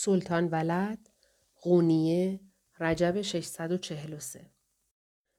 سلطان 0.00 0.48
ولد 0.48 1.08
قونیه 1.62 2.40
رجب 2.80 3.22
643 3.22 4.50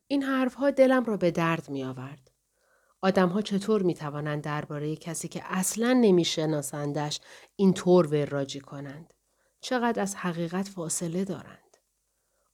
این 0.08 0.24
حرفها 0.24 0.71
دلم 0.71 1.04
را 1.05 1.17
به 1.17 1.32
درد 1.32 1.70
می 1.70 1.83
آورد. 1.83 2.32
آدمها 3.01 3.42
چطور 3.42 3.83
می 3.83 3.93
توانند 3.93 4.43
درباره 4.43 4.95
کسی 4.95 5.27
که 5.27 5.42
اصلا 5.45 5.93
نمی 5.93 6.25
شناسندش 6.25 7.19
این 7.56 7.74
طور 7.74 8.07
وراجی 8.07 8.59
کنند؟ 8.59 9.14
چقدر 9.61 10.02
از 10.02 10.16
حقیقت 10.16 10.68
فاصله 10.68 11.26
دارند؟ 11.26 11.78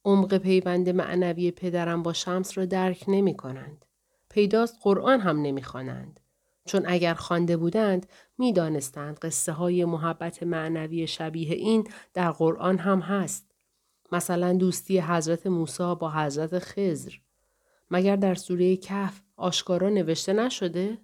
عمق 0.06 0.38
پیوند 0.38 0.90
معنوی 0.90 1.52
پدرم 1.52 2.04
با 2.04 2.14
شمس 2.14 2.58
را 2.58 2.66
درک 2.66 3.04
نمی 3.08 3.38
کنند. 3.38 3.86
پیداست 4.30 4.76
قرآن 4.82 5.22
هم 5.22 5.42
نمی 5.42 5.64
خوانند. 5.64 6.20
چون 6.66 6.84
اگر 6.86 7.14
خوانده 7.14 7.58
بودند 7.58 8.06
می 8.38 8.54
دانستند 8.54 9.20
قصه 9.20 9.52
های 9.52 9.86
محبت 9.86 10.44
معنوی 10.44 11.08
شبیه 11.08 11.56
این 11.56 11.88
در 12.14 12.32
قرآن 12.32 12.78
هم 12.78 13.00
هست. 13.00 13.52
مثلا 14.12 14.54
دوستی 14.54 15.00
حضرت 15.00 15.48
موسی 15.48 15.96
با 16.00 16.12
حضرت 16.12 16.60
خزر. 16.60 17.12
مگر 17.92 18.16
در 18.16 18.36
سوره 18.36 18.78
کف 18.78 19.22
آشکارا 19.38 19.90
نوشته 19.90 20.34
نشده؟ 20.34 20.98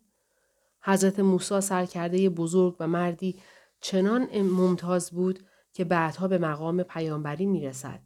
حضرت 0.81 1.19
موسی 1.19 1.61
سرکرده 1.61 2.29
بزرگ 2.29 2.75
و 2.79 2.87
مردی 2.87 3.39
چنان 3.81 4.41
ممتاز 4.41 5.11
بود 5.11 5.39
که 5.73 5.83
بعدها 5.85 6.27
به 6.27 6.37
مقام 6.37 6.83
پیامبری 6.83 7.45
می 7.45 7.65
رسد. 7.65 7.99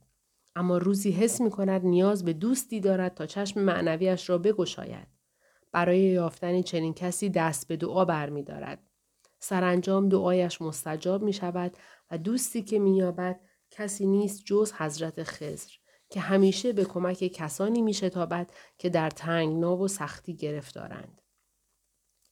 اما 0.56 0.78
روزی 0.78 1.12
حس 1.12 1.42
می 1.42 1.50
کند 1.50 1.86
نیاز 1.86 2.26
به 2.26 2.34
دوستی 2.34 2.80
دارد 2.80 3.14
تا 3.14 3.26
چشم 3.26 3.62
معنویش 3.62 4.30
را 4.30 4.38
بگشاید. 4.38 5.15
برای 5.76 6.00
یافتن 6.00 6.62
چنین 6.62 6.94
کسی 6.94 7.30
دست 7.30 7.68
به 7.68 7.78
دعا 7.78 8.06
برمیدارد. 8.06 8.80
سرانجام 9.40 10.10
دعایش 10.10 10.62
مستجاب 10.62 11.24
می 11.24 11.34
شود 11.34 11.78
و 12.12 12.18
دوستی 12.18 12.62
که 12.62 12.80
می 12.80 12.98
یابد 12.98 13.40
کسی 13.72 14.06
نیست 14.06 14.46
جز 14.46 14.74
حضرت 14.74 15.24
خزر 15.24 15.72
که 16.10 16.20
همیشه 16.20 16.74
به 16.74 16.86
کمک 16.86 17.18
کسانی 17.18 17.82
می 17.82 17.94
شتابد 17.94 18.52
که 18.78 18.90
در 18.90 19.10
تنگنا 19.10 19.78
و 19.78 19.88
سختی 19.88 20.36
گرفتارند. 20.36 21.22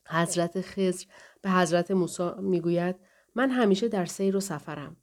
حضرت 0.08 0.62
خزر 0.62 1.06
به 1.42 1.52
حضرت 1.52 1.92
موسی 1.92 2.30
می 2.40 2.62
گوید 2.62 2.96
من 3.36 3.50
همیشه 3.50 3.88
در 3.88 4.06
سیر 4.06 4.36
و 4.36 4.40
سفرم. 4.40 4.98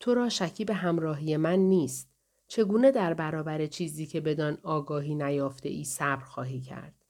تو 0.00 0.14
را 0.14 0.28
شکی 0.28 0.64
به 0.64 0.74
همراهی 0.74 1.36
من 1.36 1.58
نیست. 1.58 2.10
چگونه 2.48 2.90
در 2.90 3.14
برابر 3.14 3.66
چیزی 3.66 4.06
که 4.06 4.20
بدان 4.20 4.58
آگاهی 4.62 5.14
نیافته 5.14 5.68
ای 5.68 5.84
صبر 5.84 6.24
خواهی 6.24 6.60
کرد؟ 6.60 7.03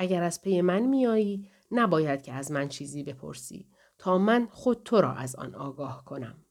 اگر 0.00 0.22
از 0.22 0.42
پی 0.42 0.60
من 0.60 0.82
میایی 0.82 1.50
نباید 1.70 2.22
که 2.22 2.32
از 2.32 2.52
من 2.52 2.68
چیزی 2.68 3.02
بپرسی 3.02 3.68
تا 3.98 4.18
من 4.18 4.46
خود 4.46 4.82
تو 4.82 5.00
را 5.00 5.12
از 5.12 5.36
آن 5.36 5.54
آگاه 5.54 6.04
کنم. 6.04 6.44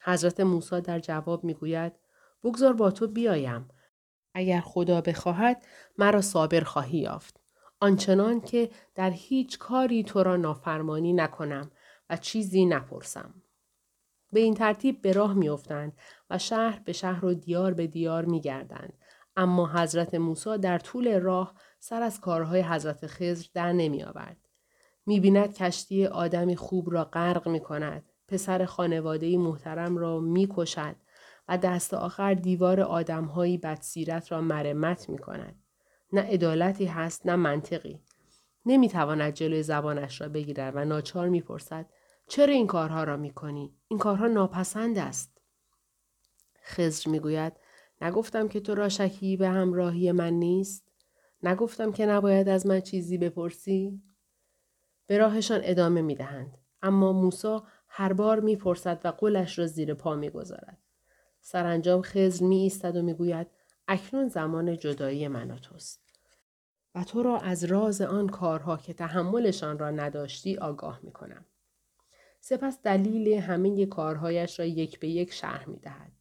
حضرت 0.00 0.40
موسی 0.40 0.80
در 0.80 0.98
جواب 0.98 1.44
می‌گوید 1.44 1.92
بگذار 2.44 2.72
با 2.72 2.90
تو 2.90 3.06
بیایم. 3.06 3.68
اگر 4.34 4.60
خدا 4.60 5.00
بخواهد 5.00 5.64
مرا 5.98 6.20
صابر 6.20 6.60
خواهی 6.60 6.98
یافت. 6.98 7.40
آنچنان 7.80 8.40
که 8.40 8.70
در 8.94 9.10
هیچ 9.10 9.58
کاری 9.58 10.04
تو 10.04 10.22
را 10.22 10.36
نافرمانی 10.36 11.12
نکنم 11.12 11.70
و 12.10 12.16
چیزی 12.16 12.66
نپرسم. 12.66 13.34
به 14.32 14.40
این 14.40 14.54
ترتیب 14.54 15.02
به 15.02 15.12
راه 15.12 15.34
میافتند 15.34 15.92
و 16.30 16.38
شهر 16.38 16.82
به 16.84 16.92
شهر 16.92 17.24
و 17.24 17.34
دیار 17.34 17.74
به 17.74 17.86
دیار 17.86 18.24
میگردند. 18.24 18.92
اما 19.36 19.66
حضرت 19.66 20.14
موسی 20.14 20.58
در 20.58 20.78
طول 20.78 21.20
راه 21.20 21.54
سر 21.82 22.02
از 22.02 22.20
کارهای 22.20 22.60
حضرت 22.60 23.06
خزر 23.06 23.46
در 23.54 23.72
نمی 23.72 24.02
آورد. 24.02 24.36
می 25.06 25.20
بیند 25.20 25.54
کشتی 25.54 26.06
آدمی 26.06 26.56
خوب 26.56 26.92
را 26.92 27.04
غرق 27.04 27.48
می 27.48 27.60
کند. 27.60 28.02
پسر 28.28 28.64
خانواده 28.64 29.38
محترم 29.38 29.96
را 29.96 30.20
می 30.20 30.48
کشد 30.56 30.96
و 31.48 31.58
دست 31.58 31.94
آخر 31.94 32.34
دیوار 32.34 32.80
آدمهایی 32.80 33.58
بدسیرت 33.58 34.32
را 34.32 34.40
مرمت 34.40 35.08
می 35.08 35.18
کند. 35.18 35.62
نه 36.12 36.20
عدالتی 36.20 36.84
هست 36.84 37.26
نه 37.26 37.36
منطقی. 37.36 38.00
نمی 38.66 38.88
تواند 38.88 39.34
جلوی 39.34 39.62
زبانش 39.62 40.20
را 40.20 40.28
بگیرد 40.28 40.76
و 40.76 40.84
ناچار 40.84 41.28
می 41.28 41.40
پرسد 41.40 41.86
چرا 42.28 42.52
این 42.52 42.66
کارها 42.66 43.04
را 43.04 43.16
می 43.16 43.30
کنی؟ 43.30 43.74
این 43.88 43.98
کارها 43.98 44.26
ناپسند 44.26 44.98
است. 44.98 45.40
خزر 46.64 47.10
می 47.10 47.20
گوید 47.20 47.52
نگفتم 48.00 48.48
که 48.48 48.60
تو 48.60 48.74
را 48.74 48.88
شکی 48.88 49.36
به 49.36 49.48
همراهی 49.48 50.12
من 50.12 50.32
نیست؟ 50.32 50.89
نگفتم 51.42 51.92
که 51.92 52.06
نباید 52.06 52.48
از 52.48 52.66
من 52.66 52.80
چیزی 52.80 53.18
بپرسی؟ 53.18 54.02
به 55.06 55.18
راهشان 55.18 55.60
ادامه 55.64 56.02
می 56.02 56.14
دهند. 56.14 56.58
اما 56.82 57.12
موسا 57.12 57.64
هر 57.88 58.12
بار 58.12 58.40
می 58.40 58.56
پرسد 58.56 59.00
و 59.04 59.08
قلش 59.08 59.58
را 59.58 59.66
زیر 59.66 59.94
پا 59.94 60.16
می 60.16 60.30
گذارد. 60.30 60.78
سرانجام 61.40 62.02
خزر 62.02 62.44
می 62.44 62.56
ایستد 62.56 62.96
و 62.96 63.02
می 63.02 63.14
گوید 63.14 63.46
اکنون 63.88 64.28
زمان 64.28 64.78
جدایی 64.78 65.28
من 65.28 65.50
و 65.50 65.58
توست. 65.58 66.00
و 66.94 67.04
تو 67.04 67.22
را 67.22 67.38
از 67.38 67.64
راز 67.64 68.00
آن 68.00 68.28
کارها 68.28 68.76
که 68.76 68.92
تحملشان 68.92 69.78
را 69.78 69.90
نداشتی 69.90 70.56
آگاه 70.56 71.00
می 71.02 71.12
کنم. 71.12 71.44
سپس 72.40 72.82
دلیل 72.82 73.38
همه 73.38 73.86
کارهایش 73.86 74.58
را 74.58 74.66
یک 74.66 75.00
به 75.00 75.08
یک 75.08 75.32
شرح 75.32 75.68
می 75.68 75.78
دهد. 75.78 76.12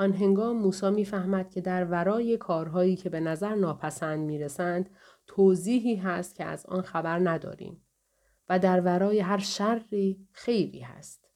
آن 0.00 0.12
هنگام 0.12 0.56
موسا 0.56 0.90
می‌فهمد 0.90 1.50
که 1.50 1.60
در 1.60 1.84
ورای 1.84 2.36
کارهایی 2.36 2.96
که 2.96 3.10
به 3.10 3.20
نظر 3.20 3.54
ناپسند 3.54 4.18
می‌رسند 4.18 4.90
توضیحی 5.26 5.96
هست 5.96 6.34
که 6.34 6.44
از 6.44 6.66
آن 6.66 6.82
خبر 6.82 7.18
نداریم 7.18 7.82
و 8.48 8.58
در 8.58 8.80
ورای 8.80 9.20
هر 9.20 9.38
شری 9.38 10.28
خیری 10.32 10.80
هست. 10.80 11.28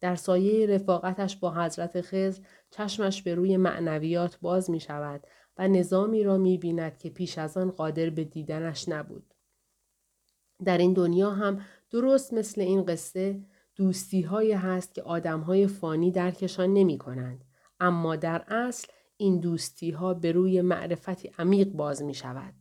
در 0.00 0.14
سایه 0.14 0.66
رفاقتش 0.66 1.36
با 1.36 1.54
حضرت 1.54 2.00
خزر 2.00 2.42
چشمش 2.70 3.22
به 3.22 3.34
روی 3.34 3.56
معنویات 3.56 4.38
باز 4.40 4.70
می 4.70 4.80
شود 4.80 5.26
و 5.58 5.68
نظامی 5.68 6.22
را 6.22 6.38
می 6.38 6.58
بیند 6.58 6.98
که 6.98 7.10
پیش 7.10 7.38
از 7.38 7.56
آن 7.56 7.70
قادر 7.70 8.10
به 8.10 8.24
دیدنش 8.24 8.88
نبود. 8.88 9.34
در 10.64 10.78
این 10.78 10.92
دنیا 10.92 11.30
هم 11.30 11.60
درست 11.90 12.34
مثل 12.34 12.60
این 12.60 12.84
قصه 12.84 13.40
دوستی 13.76 14.22
هست 14.52 14.94
که 14.94 15.02
آدم 15.02 15.40
های 15.40 15.66
فانی 15.66 16.10
درکشان 16.10 16.74
نمی 16.74 16.98
کنند 16.98 17.44
اما 17.82 18.16
در 18.16 18.44
اصل 18.48 18.88
این 19.16 19.40
دوستی 19.40 19.90
ها 19.90 20.14
به 20.14 20.32
روی 20.32 20.62
معرفتی 20.62 21.30
عمیق 21.38 21.68
باز 21.68 22.02
می 22.02 22.14
شود. 22.14 22.54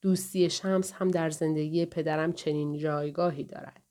دوستی 0.00 0.50
شمس 0.50 0.92
هم 0.92 1.10
در 1.10 1.30
زندگی 1.30 1.86
پدرم 1.86 2.32
چنین 2.32 2.78
جایگاهی 2.78 3.44
دارد. 3.44 3.82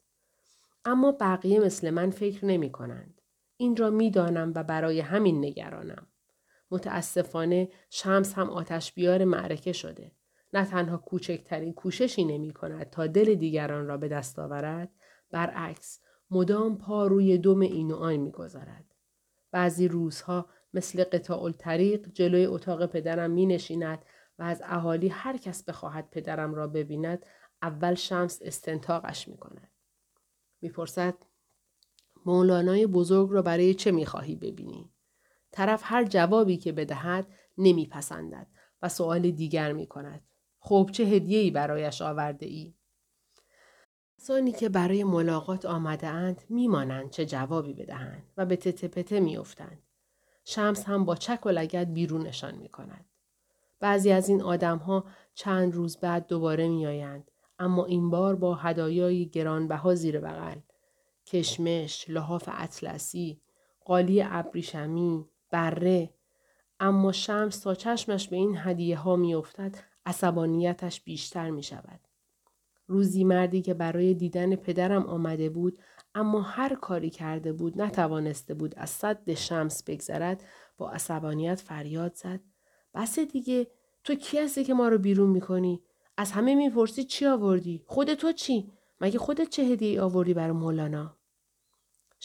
اما 0.85 1.11
بقیه 1.11 1.59
مثل 1.59 1.89
من 1.89 2.09
فکر 2.09 2.45
نمی 2.45 2.71
کنند. 2.71 3.21
این 3.57 3.77
را 3.77 3.89
می 3.89 4.11
دانم 4.11 4.51
و 4.55 4.63
برای 4.63 4.99
همین 4.99 5.45
نگرانم. 5.45 6.07
متاسفانه 6.71 7.69
شمس 7.89 8.33
هم 8.33 8.49
آتش 8.49 8.93
بیار 8.93 9.25
معرکه 9.25 9.71
شده. 9.73 10.11
نه 10.53 10.65
تنها 10.65 10.97
کوچکترین 10.97 11.73
کوششی 11.73 12.23
نمی 12.23 12.53
کند 12.53 12.89
تا 12.89 13.07
دل 13.07 13.35
دیگران 13.35 13.87
را 13.87 13.97
به 13.97 14.07
دست 14.07 14.39
آورد، 14.39 14.89
برعکس 15.31 15.99
مدام 16.31 16.77
پا 16.77 17.07
روی 17.07 17.37
دم 17.37 17.59
این 17.59 17.91
و 17.91 17.95
آن 17.95 18.15
می 18.15 18.31
گذارد. 18.31 18.92
بعضی 19.53 19.87
روزها 19.87 20.49
مثل 20.73 21.03
قطاع 21.03 21.43
الطریق 21.43 22.07
جلوی 22.13 22.45
اتاق 22.45 22.85
پدرم 22.85 23.31
می 23.31 23.45
نشیند 23.45 24.05
و 24.39 24.43
از 24.43 24.61
اهالی 24.65 25.07
هر 25.07 25.37
کس 25.37 25.63
بخواهد 25.63 26.09
پدرم 26.09 26.53
را 26.53 26.67
ببیند 26.67 27.25
اول 27.61 27.93
شمس 27.93 28.39
استنتاقش 28.41 29.27
می 29.27 29.37
کند. 29.37 29.71
می 30.61 30.69
پرسد 30.69 31.15
مولانای 32.25 32.87
بزرگ 32.87 33.29
را 33.31 33.41
برای 33.41 33.73
چه 33.73 33.91
می 33.91 34.05
خواهی 34.05 34.35
ببینی؟ 34.35 34.89
طرف 35.51 35.81
هر 35.83 36.03
جوابی 36.03 36.57
که 36.57 36.71
بدهد 36.71 37.27
نمیپسندد 37.57 38.47
و 38.81 38.89
سؤال 38.89 39.31
دیگر 39.31 39.73
می 39.73 39.87
کند. 39.87 40.21
خب 40.59 40.89
چه 40.93 41.03
هدیه‌ای 41.03 41.51
برایش 41.51 42.01
آورده 42.01 42.45
ای؟ 42.45 42.73
کسانی 44.23 44.51
که 44.51 44.69
برای 44.69 45.03
ملاقات 45.03 45.65
آمده 45.65 46.07
اند 46.07 46.43
میمانند 46.49 47.09
چه 47.09 47.25
جوابی 47.25 47.73
بدهند 47.73 48.23
و 48.37 48.45
به 48.45 48.55
تته 48.55 48.87
پته 48.87 49.19
میافتند. 49.19 49.81
شمس 50.45 50.83
هم 50.85 51.05
با 51.05 51.15
چک 51.15 51.45
و 51.45 51.49
لگت 51.49 51.87
بیرونشان 51.87 52.55
می 52.55 52.69
کند. 52.69 53.05
بعضی 53.79 54.11
از 54.11 54.29
این 54.29 54.41
آدم 54.41 54.77
ها 54.77 55.05
چند 55.33 55.73
روز 55.73 55.97
بعد 55.97 56.27
دوباره 56.27 56.67
می 56.67 56.85
آیند. 56.85 57.31
اما 57.59 57.85
این 57.85 58.09
بار 58.09 58.35
با 58.35 58.55
هدایایی 58.55 59.25
گرانبها 59.25 59.95
زیر 59.95 60.19
بغل. 60.19 60.59
کشمش، 61.25 62.05
لحاف 62.09 62.49
اطلسی، 62.51 63.41
قالی 63.85 64.21
ابریشمی، 64.21 65.25
بره. 65.51 66.13
اما 66.79 67.11
شمس 67.11 67.59
تا 67.59 67.75
چشمش 67.75 68.27
به 68.27 68.35
این 68.35 68.57
هدیه 68.57 68.97
ها 68.97 69.15
می 69.15 69.35
افتد 69.35 69.75
عصبانیتش 70.05 71.01
بیشتر 71.01 71.49
می 71.49 71.63
شود. 71.63 72.12
روزی 72.87 73.23
مردی 73.23 73.61
که 73.61 73.73
برای 73.73 74.13
دیدن 74.13 74.55
پدرم 74.55 75.05
آمده 75.05 75.49
بود 75.49 75.79
اما 76.15 76.41
هر 76.41 76.75
کاری 76.75 77.09
کرده 77.09 77.53
بود 77.53 77.81
نتوانسته 77.81 78.53
بود 78.53 78.73
از 78.77 78.89
صد 78.89 79.33
شمس 79.33 79.83
بگذرد 79.83 80.43
با 80.77 80.91
عصبانیت 80.91 81.61
فریاد 81.61 82.15
زد 82.15 82.39
بس 82.93 83.19
دیگه 83.19 83.67
تو 84.03 84.15
کی 84.15 84.39
هستی 84.39 84.63
که 84.63 84.73
ما 84.73 84.87
رو 84.87 84.97
بیرون 84.97 85.29
می‌کنی 85.29 85.83
از 86.17 86.31
همه 86.31 86.55
می‌پرسی 86.55 87.03
چی 87.03 87.25
آوردی 87.25 87.83
خود 87.87 88.13
تو 88.13 88.31
چی 88.31 88.71
مگه 89.01 89.19
خودت 89.19 89.49
چه 89.49 89.63
هدیه 89.63 90.01
آوردی 90.01 90.33
برای 90.33 90.51
مولانا 90.51 91.17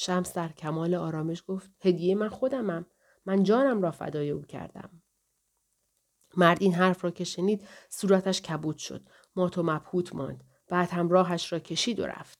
شمس 0.00 0.34
در 0.34 0.48
کمال 0.48 0.94
آرامش 0.94 1.44
گفت 1.46 1.70
هدیه 1.80 2.14
من 2.14 2.28
خودمم. 2.28 2.86
من 3.26 3.42
جانم 3.42 3.82
را 3.82 3.90
فدای 3.90 4.30
او 4.30 4.42
کردم. 4.42 5.02
مرد 6.36 6.62
این 6.62 6.74
حرف 6.74 7.04
را 7.04 7.10
که 7.10 7.24
شنید 7.24 7.68
صورتش 7.88 8.42
کبود 8.42 8.76
شد. 8.76 9.08
مات 9.36 9.58
و 9.58 9.62
مبهوت 9.62 10.14
ماند. 10.14 10.44
بعد 10.68 10.90
هم 10.90 11.08
راهش 11.08 11.52
را 11.52 11.58
کشید 11.58 12.00
و 12.00 12.06
رفت. 12.06 12.38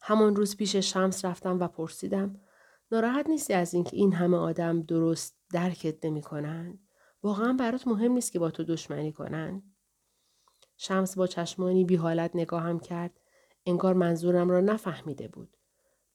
همان 0.00 0.36
روز 0.36 0.56
پیش 0.56 0.76
شمس 0.76 1.24
رفتم 1.24 1.60
و 1.60 1.68
پرسیدم 1.68 2.40
ناراحت 2.92 3.28
نیستی 3.28 3.52
از 3.52 3.74
اینکه 3.74 3.96
این 3.96 4.12
همه 4.12 4.36
آدم 4.36 4.82
درست 4.82 5.36
درکت 5.52 6.04
نمی 6.04 6.22
کنند؟ 6.22 6.78
واقعا 7.22 7.52
برات 7.52 7.86
مهم 7.86 8.12
نیست 8.12 8.32
که 8.32 8.38
با 8.38 8.50
تو 8.50 8.64
دشمنی 8.64 9.12
کنند؟ 9.12 9.62
شمس 10.76 11.18
با 11.18 11.26
چشمانی 11.26 11.84
بی 11.84 11.96
حالت 11.96 12.30
نگاهم 12.34 12.80
کرد. 12.80 13.20
انگار 13.66 13.94
منظورم 13.94 14.50
را 14.50 14.60
نفهمیده 14.60 15.28
بود. 15.28 15.56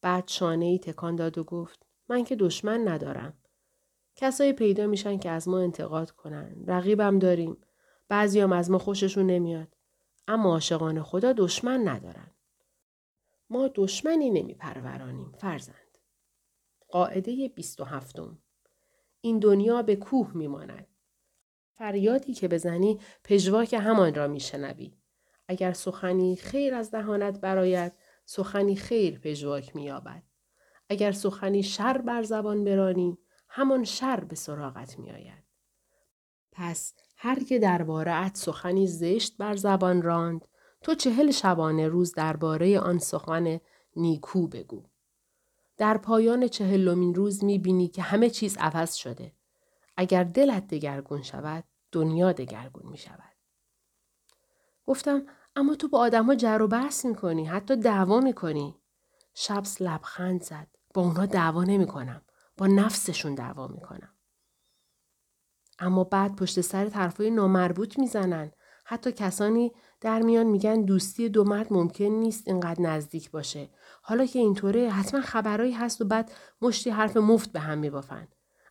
بعد 0.02 0.28
شانه 0.28 0.64
ای 0.64 0.78
تکان 0.78 1.16
داد 1.16 1.38
و 1.38 1.44
گفت 1.44 1.86
من 2.08 2.24
که 2.24 2.36
دشمن 2.36 2.88
ندارم. 2.88 3.34
کسایی 4.16 4.52
پیدا 4.52 4.86
میشن 4.86 5.18
که 5.18 5.30
از 5.30 5.48
ما 5.48 5.58
انتقاد 5.58 6.10
کنن. 6.10 6.64
رقیبم 6.66 7.18
داریم. 7.18 7.56
بعضیام 8.08 8.52
از 8.52 8.70
ما 8.70 8.78
خوششون 8.78 9.26
نمیاد. 9.26 9.76
اما 10.28 10.50
عاشقان 10.50 11.02
خدا 11.02 11.32
دشمن 11.32 11.88
ندارن. 11.88 12.30
ما 13.50 13.70
دشمنی 13.74 14.30
نمیپرورانیم 14.30 15.32
فرزند. 15.32 15.98
قاعده 16.88 17.48
27 17.48 18.16
این 19.20 19.38
دنیا 19.38 19.82
به 19.82 19.96
کوه 19.96 20.36
میماند. 20.36 20.86
فریادی 21.72 22.34
که 22.34 22.48
بزنی 22.48 23.00
پژواک 23.24 23.74
همان 23.74 24.14
را 24.14 24.28
میشنوی. 24.28 24.96
اگر 25.48 25.72
سخنی 25.72 26.36
خیر 26.36 26.74
از 26.74 26.90
دهانت 26.90 27.40
برایت 27.40 27.92
سخنی 28.24 28.76
خیر 28.76 29.18
پژواک 29.18 29.76
مییابد. 29.76 30.22
اگر 30.88 31.12
سخنی 31.12 31.62
شر 31.62 31.98
بر 31.98 32.22
زبان 32.22 32.64
برانی 32.64 33.18
همان 33.48 33.84
شر 33.84 34.24
به 34.24 34.36
سراغت 34.36 34.98
میآید. 34.98 35.44
پس 36.52 36.94
هر 37.16 37.44
که 37.44 37.58
درباره 37.58 38.34
سخنی 38.34 38.86
زشت 38.86 39.36
بر 39.36 39.56
زبان 39.56 40.02
راند 40.02 40.48
تو 40.82 40.94
چهل 40.94 41.30
شبانه 41.30 41.88
روز 41.88 42.12
درباره 42.12 42.80
آن 42.80 42.98
سخن 42.98 43.60
نیکو 43.96 44.46
بگو. 44.46 44.82
در 45.76 45.98
پایان 45.98 46.48
چهلمین 46.48 47.14
روز 47.14 47.44
می 47.44 47.58
بینی 47.58 47.88
که 47.88 48.02
همه 48.02 48.30
چیز 48.30 48.56
عوض 48.58 48.94
شده. 48.94 49.32
اگر 49.96 50.24
دلت 50.24 50.66
دگرگون 50.66 51.22
شود 51.22 51.64
دنیا 51.92 52.32
دگرگون 52.32 52.90
می 52.90 52.98
شود. 52.98 53.32
گفتم 54.86 55.26
اما 55.56 55.74
تو 55.74 55.88
با 55.88 55.98
آدم 55.98 56.34
جر 56.34 56.62
و 56.62 56.68
بحث 56.68 57.04
می 57.04 57.14
کنی. 57.14 57.44
حتی 57.44 57.76
دعوا 57.76 58.20
می 58.20 58.32
کنی. 58.32 58.76
شبس 59.34 59.82
لبخند 59.82 60.42
زد. 60.42 60.68
با 60.94 61.02
اونا 61.02 61.26
دعوا 61.26 61.64
نمی 61.64 61.86
کنم. 61.86 62.22
با 62.56 62.66
نفسشون 62.66 63.34
دعوا 63.34 63.68
می 63.68 63.80
کنم. 63.80 64.14
اما 65.82 66.04
بعد 66.04 66.36
پشت 66.36 66.60
سر 66.60 66.88
طرفای 66.88 67.30
نامربوط 67.30 67.98
می‌زنن. 67.98 68.50
حتی 68.84 69.12
کسانی 69.12 69.72
در 70.00 70.22
میان 70.22 70.46
میگن 70.46 70.82
دوستی 70.82 71.28
دو 71.28 71.44
مرد 71.44 71.72
ممکن 71.72 72.04
نیست 72.04 72.48
اینقدر 72.48 72.82
نزدیک 72.82 73.30
باشه. 73.30 73.70
حالا 74.02 74.26
که 74.26 74.38
اینطوره 74.38 74.90
حتما 74.90 75.20
خبرایی 75.20 75.72
هست 75.72 76.00
و 76.00 76.04
بعد 76.04 76.32
مشتی 76.62 76.90
حرف 76.90 77.16
مفت 77.16 77.52
به 77.52 77.60
هم 77.60 77.78
میبافن. 77.78 78.28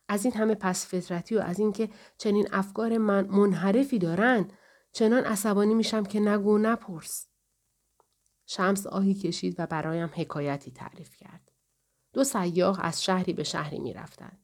از 0.08 0.24
این 0.24 0.34
همه 0.34 0.54
پس 0.54 0.86
فطرتی 0.86 1.36
و 1.36 1.40
از 1.40 1.58
اینکه 1.58 1.88
چنین 2.18 2.48
افکار 2.52 2.98
من 2.98 3.26
منحرفی 3.26 3.98
دارن 3.98 4.48
چنان 4.92 5.24
عصبانی 5.24 5.74
میشم 5.74 6.04
که 6.04 6.20
نگو 6.20 6.58
نپرس. 6.58 7.28
شمس 8.46 8.86
آهی 8.86 9.14
کشید 9.14 9.54
و 9.58 9.66
برایم 9.66 10.10
حکایتی 10.14 10.70
تعریف 10.70 11.16
کرد. 11.16 11.52
دو 12.12 12.24
سیاه 12.24 12.84
از 12.84 13.04
شهری 13.04 13.32
به 13.32 13.44
شهری 13.44 13.78
می‌رفتند. 13.78 14.41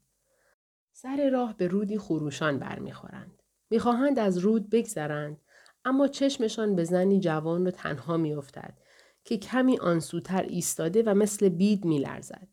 سر 1.01 1.31
راه 1.31 1.57
به 1.57 1.69
رودی 1.69 1.99
خروشان 1.99 2.59
برمیخورند. 2.59 3.43
می‌خواهند 3.71 4.19
از 4.19 4.39
رود 4.39 4.71
بگذرند 4.71 5.41
اما 5.85 6.09
چشمشان 6.09 6.77
به 6.77 6.85
زنی 6.85 7.21
جوان 7.21 7.67
و 7.67 7.71
تنها 7.71 8.17
میافتد 8.17 8.79
که 9.25 9.37
کمی 9.37 9.79
آنسوتر 9.79 10.43
ایستاده 10.43 11.03
و 11.03 11.15
مثل 11.15 11.49
بید 11.49 11.85
میلرزد. 11.85 12.49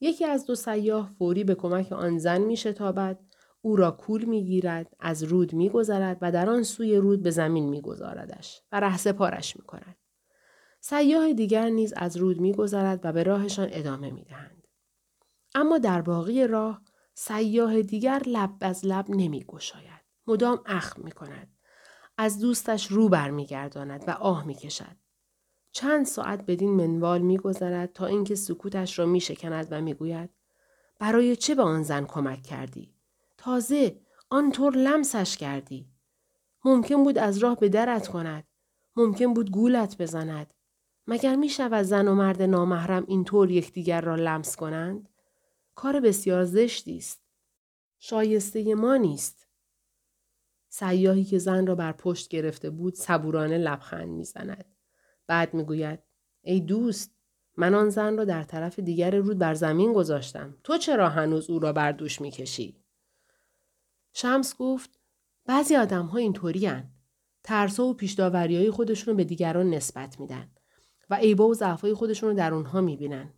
یکی 0.00 0.24
از 0.24 0.46
دو 0.46 0.54
سیاه 0.54 1.10
فوری 1.18 1.44
به 1.44 1.54
کمک 1.54 1.92
آن 1.92 2.18
زن 2.18 2.40
می 2.40 2.56
شتابد، 2.56 3.18
او 3.62 3.76
را 3.76 3.90
کول 3.90 4.24
می 4.24 4.44
گیرد، 4.44 4.96
از 5.00 5.22
رود 5.22 5.52
می 5.52 5.68
گذرد 5.68 6.18
و 6.20 6.32
در 6.32 6.50
آن 6.50 6.62
سوی 6.62 6.96
رود 6.96 7.22
به 7.22 7.30
زمین 7.30 7.68
می 7.68 7.80
گذاردش 7.80 8.62
و 8.72 8.80
رهسه 8.80 9.12
پارش 9.12 9.56
می 9.56 9.62
کند. 9.62 9.96
سیاه 10.80 11.32
دیگر 11.32 11.68
نیز 11.68 11.94
از 11.96 12.16
رود 12.16 12.40
می 12.40 12.52
گذرد 12.52 13.00
و 13.02 13.12
به 13.12 13.22
راهشان 13.22 13.68
ادامه 13.70 14.10
می 14.10 14.24
دهند. 14.24 14.66
اما 15.54 15.78
در 15.78 16.02
باقی 16.02 16.46
راه 16.46 16.82
سیاه 17.18 17.82
دیگر 17.82 18.22
لب 18.26 18.50
از 18.60 18.86
لب 18.86 19.04
نمی 19.08 19.44
گشاید. 19.44 20.04
مدام 20.26 20.60
اخم 20.66 21.02
می 21.02 21.12
کند. 21.12 21.48
از 22.18 22.40
دوستش 22.40 22.86
رو 22.86 23.08
برمیگرداند 23.08 24.04
و 24.06 24.10
آه 24.10 24.46
می 24.46 24.54
کشد. 24.54 24.96
چند 25.72 26.06
ساعت 26.06 26.46
بدین 26.46 26.70
منوال 26.70 27.20
میگذرد 27.20 27.92
تا 27.92 28.06
اینکه 28.06 28.34
سکوتش 28.34 28.98
را 28.98 29.06
میشکند 29.06 29.68
و 29.70 29.80
می‌گوید 29.80 30.30
برای 30.98 31.36
چه 31.36 31.54
به 31.54 31.62
آن 31.62 31.82
زن 31.82 32.04
کمک 32.04 32.42
کردی 32.42 32.94
تازه 33.38 34.00
آنطور 34.30 34.76
لمسش 34.76 35.36
کردی 35.36 35.88
ممکن 36.64 37.04
بود 37.04 37.18
از 37.18 37.38
راه 37.38 37.56
به 37.56 37.68
درت 37.68 38.08
کند 38.08 38.44
ممکن 38.96 39.34
بود 39.34 39.50
گولت 39.50 40.02
بزند 40.02 40.54
مگر 41.06 41.36
می 41.36 41.48
شود 41.48 41.82
زن 41.82 42.08
و 42.08 42.14
مرد 42.14 42.42
نامحرم 42.42 43.04
اینطور 43.08 43.50
یکدیگر 43.50 44.00
را 44.00 44.14
لمس 44.14 44.56
کنند 44.56 45.08
کار 45.76 46.00
بسیار 46.00 46.44
زشتی 46.44 46.96
است 46.96 47.22
شایسته 47.98 48.74
ما 48.74 48.96
نیست 48.96 49.46
سیاهی 50.68 51.24
که 51.24 51.38
زن 51.38 51.66
را 51.66 51.74
بر 51.74 51.92
پشت 51.92 52.28
گرفته 52.28 52.70
بود 52.70 52.94
صبورانه 52.94 53.58
لبخند 53.58 54.08
می‌زند 54.08 54.64
بعد 55.26 55.54
می‌گوید 55.54 55.98
ای 56.42 56.60
دوست 56.60 57.16
من 57.56 57.74
آن 57.74 57.90
زن 57.90 58.16
را 58.16 58.24
در 58.24 58.42
طرف 58.42 58.78
دیگر 58.78 59.16
رود 59.16 59.38
بر 59.38 59.54
زمین 59.54 59.92
گذاشتم 59.92 60.56
تو 60.64 60.78
چرا 60.78 61.08
هنوز 61.08 61.50
او 61.50 61.58
را 61.58 61.72
بر 61.72 61.92
دوش 61.92 62.20
می‌کشی 62.20 62.84
شمس 64.12 64.56
گفت 64.56 65.00
بعضی 65.44 65.76
آدم 65.76 66.06
ها 66.06 66.18
اینطوری. 66.18 66.70
ترسا 67.42 67.84
و 67.84 67.94
پیشداوری 67.94 68.56
های 68.56 68.70
خودشون 68.70 69.12
رو 69.12 69.16
به 69.16 69.24
دیگران 69.24 69.70
نسبت 69.70 70.20
میدن 70.20 70.50
و 71.10 71.14
عیبا 71.14 71.48
و 71.48 71.54
ضعفای 71.54 71.94
خودشون 71.94 72.30
رو 72.30 72.36
در 72.36 72.54
اونها 72.54 72.80
می‌بینن. 72.80 73.32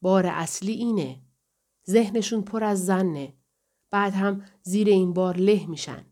بار 0.00 0.26
اصلی 0.26 0.72
اینه. 0.72 1.20
ذهنشون 1.90 2.42
پر 2.42 2.64
از 2.64 2.86
زنه. 2.86 3.34
بعد 3.90 4.12
هم 4.12 4.44
زیر 4.62 4.88
این 4.88 5.12
بار 5.12 5.36
له 5.36 5.66
میشن. 5.66 6.04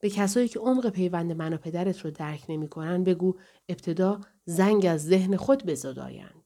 به 0.00 0.10
کسایی 0.10 0.48
که 0.48 0.60
عمق 0.60 0.88
پیوند 0.88 1.32
من 1.32 1.52
و 1.52 1.56
پدرت 1.56 2.00
رو 2.00 2.10
درک 2.10 2.44
نمی‌کنن 2.48 3.04
بگو 3.04 3.38
ابتدا 3.68 4.20
زنگ 4.44 4.86
از 4.86 5.06
ذهن 5.06 5.36
خود 5.36 5.66
بزدایند. 5.66 6.39